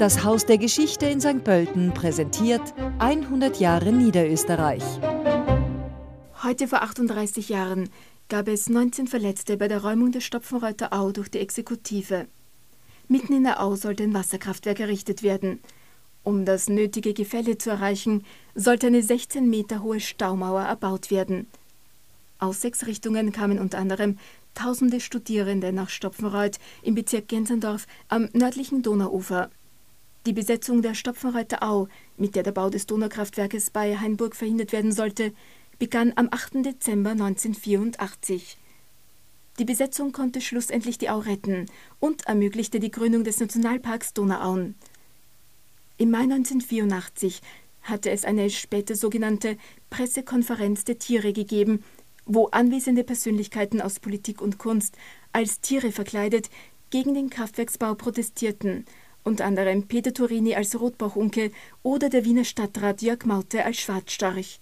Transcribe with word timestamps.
Das 0.00 0.24
Haus 0.24 0.46
der 0.46 0.56
Geschichte 0.56 1.04
in 1.04 1.20
St. 1.20 1.44
Pölten 1.44 1.92
präsentiert 1.92 2.62
100 3.00 3.60
Jahre 3.60 3.92
Niederösterreich. 3.92 4.82
Heute 6.42 6.68
vor 6.68 6.80
38 6.80 7.50
Jahren 7.50 7.90
gab 8.30 8.48
es 8.48 8.70
19 8.70 9.08
Verletzte 9.08 9.58
bei 9.58 9.68
der 9.68 9.82
Räumung 9.82 10.10
der 10.10 10.22
Stopfenreuther 10.22 10.94
Au 10.94 11.12
durch 11.12 11.28
die 11.28 11.40
Exekutive. 11.40 12.28
Mitten 13.08 13.34
in 13.34 13.44
der 13.44 13.62
Au 13.62 13.76
sollte 13.76 14.04
ein 14.04 14.14
Wasserkraftwerk 14.14 14.80
errichtet 14.80 15.22
werden. 15.22 15.60
Um 16.22 16.46
das 16.46 16.70
nötige 16.70 17.12
Gefälle 17.12 17.58
zu 17.58 17.68
erreichen, 17.68 18.24
sollte 18.54 18.86
eine 18.86 19.02
16 19.02 19.50
Meter 19.50 19.82
hohe 19.82 20.00
Staumauer 20.00 20.62
erbaut 20.62 21.10
werden. 21.10 21.46
Aus 22.38 22.62
sechs 22.62 22.86
Richtungen 22.86 23.32
kamen 23.32 23.58
unter 23.58 23.76
anderem 23.76 24.16
tausende 24.54 24.98
Studierende 25.00 25.74
nach 25.74 25.90
Stopfenreuth 25.90 26.58
im 26.80 26.94
Bezirk 26.94 27.28
Gensendorf 27.28 27.86
am 28.08 28.30
nördlichen 28.32 28.80
Donauufer. 28.80 29.50
Die 30.26 30.34
Besetzung 30.34 30.82
der 30.82 30.94
Stopfenreuther 30.94 31.62
Au, 31.62 31.88
mit 32.18 32.34
der 32.34 32.42
der 32.42 32.52
Bau 32.52 32.68
des 32.68 32.84
Donaukraftwerkes 32.84 33.70
bei 33.70 33.96
Hainburg 33.96 34.36
verhindert 34.36 34.70
werden 34.72 34.92
sollte, 34.92 35.32
begann 35.78 36.12
am 36.16 36.28
8. 36.30 36.56
Dezember 36.56 37.12
1984. 37.12 38.58
Die 39.58 39.64
Besetzung 39.64 40.12
konnte 40.12 40.42
schlussendlich 40.42 40.98
die 40.98 41.08
Au 41.08 41.20
retten 41.20 41.66
und 42.00 42.26
ermöglichte 42.26 42.80
die 42.80 42.90
Gründung 42.90 43.24
des 43.24 43.40
Nationalparks 43.40 44.12
Donauauen. 44.12 44.74
Im 45.96 46.10
Mai 46.10 46.20
1984 46.20 47.40
hatte 47.80 48.10
es 48.10 48.26
eine 48.26 48.50
späte 48.50 48.96
sogenannte 48.96 49.56
Pressekonferenz 49.88 50.84
der 50.84 50.98
Tiere 50.98 51.32
gegeben, 51.32 51.82
wo 52.26 52.48
anwesende 52.48 53.04
Persönlichkeiten 53.04 53.80
aus 53.80 54.00
Politik 54.00 54.42
und 54.42 54.58
Kunst 54.58 54.98
als 55.32 55.60
Tiere 55.60 55.92
verkleidet 55.92 56.50
gegen 56.90 57.14
den 57.14 57.30
Kraftwerksbau 57.30 57.94
protestierten, 57.94 58.84
unter 59.24 59.44
anderem 59.44 59.86
Peter 59.86 60.12
Turini 60.12 60.54
als 60.54 60.78
Rotbauchunke 60.78 61.50
oder 61.82 62.08
der 62.08 62.24
Wiener 62.24 62.44
Stadtrat 62.44 63.02
Jörg 63.02 63.24
Maute 63.24 63.64
als 63.64 63.78
Schwarzstorch. 63.78 64.60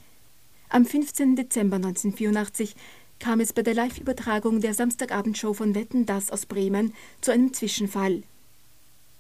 Am 0.68 0.84
15. 0.84 1.36
Dezember 1.36 1.76
1984 1.76 2.74
kam 3.18 3.40
es 3.40 3.52
bei 3.52 3.62
der 3.62 3.74
Live-Übertragung 3.74 4.60
der 4.60 4.74
Samstagabendshow 4.74 5.54
von 5.54 5.74
Wetten 5.74 6.06
Das 6.06 6.30
aus 6.30 6.46
Bremen 6.46 6.92
zu 7.20 7.32
einem 7.32 7.52
Zwischenfall. 7.52 8.22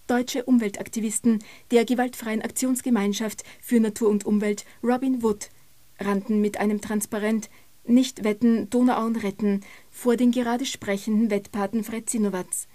Deutsche 0.06 0.44
Umweltaktivisten 0.44 1.40
der 1.70 1.84
gewaltfreien 1.84 2.42
Aktionsgemeinschaft 2.42 3.44
für 3.60 3.80
Natur 3.80 4.08
und 4.08 4.24
Umwelt 4.24 4.64
Robin 4.82 5.22
Wood 5.22 5.50
rannten 6.00 6.40
mit 6.40 6.58
einem 6.58 6.80
Transparent 6.80 7.50
nicht 7.84 8.24
wetten, 8.24 8.70
Donauauen 8.70 9.16
retten, 9.16 9.62
vor 9.90 10.16
den 10.16 10.30
gerade 10.30 10.66
sprechenden 10.66 11.30
Wettpaten 11.30 11.84
Fred 11.84 12.08
Sinowatz. 12.08 12.68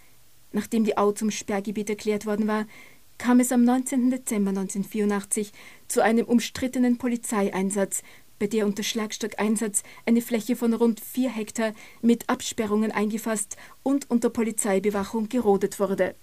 Nachdem 0.53 0.85
die 0.85 0.97
Au 0.97 1.11
zum 1.11 1.31
Sperrgebiet 1.31 1.89
erklärt 1.89 2.25
worden 2.25 2.47
war, 2.47 2.65
kam 3.17 3.39
es 3.39 3.51
am 3.51 3.63
19. 3.63 4.09
Dezember 4.09 4.49
1984 4.49 5.51
zu 5.87 6.01
einem 6.01 6.25
umstrittenen 6.25 6.97
Polizeieinsatz, 6.97 8.03
bei 8.39 8.47
der 8.47 8.65
unter 8.65 8.83
Schlagstockeinsatz 8.83 9.83
eine 10.05 10.21
Fläche 10.21 10.55
von 10.55 10.73
rund 10.73 10.99
vier 10.99 11.29
Hektar 11.29 11.73
mit 12.01 12.29
Absperrungen 12.29 12.91
eingefasst 12.91 13.57
und 13.81 14.09
unter 14.09 14.29
Polizeibewachung 14.29 15.29
gerodet 15.29 15.79
wurde. 15.79 16.15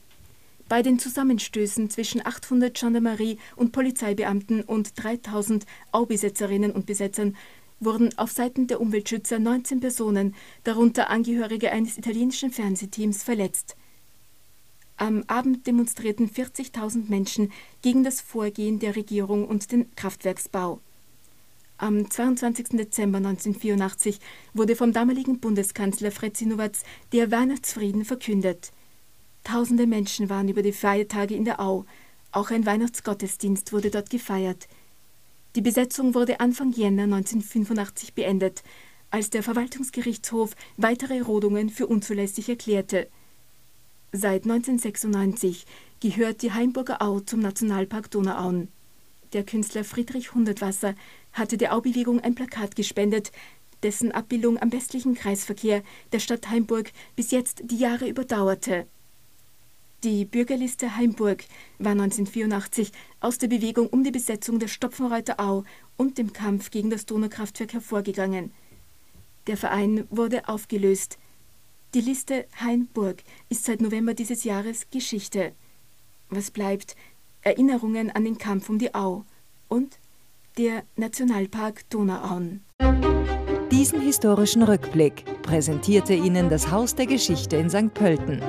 Bei 0.69 0.83
den 0.83 1.01
Zusammenstößen 1.01 1.91
zwischen 1.91 2.25
800 2.25 2.77
Gendarmerie- 2.77 3.39
und 3.57 3.73
Polizeibeamten 3.73 4.63
und 4.63 4.93
3000 5.03 5.67
Aubesetzerinnen 5.91 6.71
und 6.71 6.87
Besetzern 6.87 7.37
wurden 7.81 8.17
auf 8.19 8.31
Seiten 8.31 8.69
der 8.69 8.81
Umweltschützer 8.81 9.41
19 9.41 9.81
Personen, 9.81 10.37
darunter 10.63 11.11
Angehörige 11.11 11.73
eines 11.73 11.99
italienischen 11.99 12.53
Fernsehteams, 12.53 13.25
verletzt. 13.25 13.77
Am 15.01 15.25
Abend 15.29 15.67
demonstrierten 15.67 16.29
40.000 16.29 17.09
Menschen 17.09 17.51
gegen 17.81 18.05
das 18.05 18.21
Vorgehen 18.21 18.81
der 18.81 18.97
Regierung 18.97 19.49
und 19.49 19.73
den 19.73 19.91
Kraftwerksbau. 19.97 20.79
Am 21.79 22.11
22. 22.11 22.77
Dezember 22.77 23.17
1984 23.17 24.21
wurde 24.53 24.77
vom 24.77 24.93
damaligen 24.93 25.41
Bundeskanzler 25.41 26.11
Fred 26.11 26.37
Sinowatz 26.37 26.83
der 27.13 27.31
Weihnachtsfrieden 27.31 28.05
verkündet. 28.05 28.73
Tausende 29.43 29.87
Menschen 29.87 30.29
waren 30.29 30.51
über 30.51 30.61
die 30.61 30.71
Feiertage 30.71 31.35
in 31.35 31.47
der 31.47 31.61
Au. 31.61 31.87
Auch 32.31 32.51
ein 32.51 32.67
Weihnachtsgottesdienst 32.67 33.73
wurde 33.73 33.91
dort 33.91 34.11
gefeiert. 34.11 34.69
Die 35.57 35.63
Besetzung 35.63 36.13
wurde 36.13 36.41
Anfang 36.41 36.73
Jänner 36.73 37.05
1985 37.05 38.13
beendet, 38.13 38.63
als 39.11 39.31
der 39.31 39.43
Verwaltungsgerichtshof 39.43 40.55
weitere 40.77 41.21
Rodungen 41.21 41.71
für 41.71 41.87
unzulässig 41.87 42.51
erklärte. 42.51 43.09
Seit 44.13 44.43
1996 44.43 45.67
gehört 46.01 46.43
die 46.43 46.51
Heimburger 46.53 47.01
Au 47.01 47.21
zum 47.21 47.39
Nationalpark 47.39 48.11
Donauauen. 48.11 48.67
Der 49.33 49.45
Künstler 49.45 49.85
Friedrich 49.85 50.35
Hundertwasser 50.35 50.97
hatte 51.33 51.57
der 51.57 51.73
Aubewegung 51.77 52.19
ein 52.19 52.35
Plakat 52.35 52.75
gespendet, 52.75 53.31
dessen 53.85 54.11
Abbildung 54.11 54.59
am 54.59 54.73
westlichen 54.73 55.15
Kreisverkehr 55.15 55.85
der 56.11 56.19
Stadt 56.19 56.51
Heimburg 56.51 56.91
bis 57.15 57.31
jetzt 57.31 57.63
die 57.65 57.79
Jahre 57.79 58.09
überdauerte. 58.09 58.89
Die 60.03 60.25
Bürgerliste 60.25 60.97
Heimburg 60.97 61.45
war 61.79 61.93
1984 61.93 62.91
aus 63.21 63.39
der 63.39 63.47
Bewegung 63.47 63.87
um 63.87 64.03
die 64.03 64.11
Besetzung 64.11 64.59
der 64.59 64.69
Stopfenreuther 64.69 65.39
Au 65.39 65.63
und 65.97 66.19
dem 66.19 66.33
Kampf 66.33 66.73
gegen 66.73 66.91
das 66.91 67.07
Donaukraftwerk 67.07 67.75
hervorgegangen. 67.75 68.51
Der 69.47 69.57
Verein 69.57 70.09
wurde 70.11 70.49
aufgelöst. 70.49 71.17
Die 71.93 72.01
Liste 72.01 72.47
Hainburg 72.65 73.25
ist 73.49 73.65
seit 73.65 73.81
November 73.81 74.15
dieses 74.15 74.45
Jahres 74.45 74.89
Geschichte. 74.93 75.53
Was 76.29 76.53
bleibt? 76.53 76.95
Erinnerungen 77.43 78.11
an 78.11 78.25
den 78.25 78.39
Kampf 78.39 78.69
um 78.69 78.79
die 78.79 78.95
Au 78.95 79.25
und 79.67 79.99
der 80.57 80.85
Nationalpark 80.95 81.89
Donauauen. 81.91 82.63
Diesen 83.73 84.01
historischen 84.01 84.63
Rückblick 84.63 85.25
präsentierte 85.43 86.15
Ihnen 86.15 86.49
das 86.49 86.71
Haus 86.71 86.95
der 86.95 87.07
Geschichte 87.07 87.57
in 87.57 87.69
St. 87.69 87.93
Pölten. 87.93 88.41